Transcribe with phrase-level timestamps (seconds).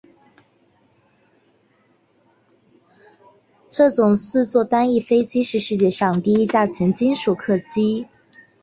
[3.69, 8.07] 这种四座单翼飞机是世界上第一架全金属客机。